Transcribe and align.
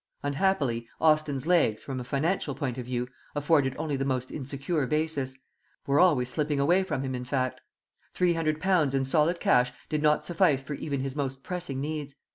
Unhappily, 0.23 0.87
Austin's 0.99 1.45
legs, 1.45 1.83
from 1.83 1.99
a 1.99 2.03
financial 2.03 2.55
point 2.55 2.79
of 2.79 2.87
view, 2.87 3.07
afforded 3.35 3.75
only 3.77 3.95
the 3.95 4.03
most 4.03 4.31
insecure 4.31 4.87
basis 4.87 5.37
were 5.85 5.99
always 5.99 6.27
slipping 6.27 6.59
away 6.59 6.81
from 6.81 7.03
him, 7.03 7.13
in 7.13 7.23
fact. 7.23 7.61
Three 8.15 8.33
hundred 8.33 8.59
pounds 8.59 8.95
in 8.95 9.05
solid 9.05 9.39
cash 9.39 9.71
did 9.89 10.01
not 10.01 10.25
suffice 10.25 10.63
for 10.63 10.73
even 10.73 11.01
his 11.01 11.15
most 11.15 11.43
pressing 11.43 11.79
needs. 11.81 12.15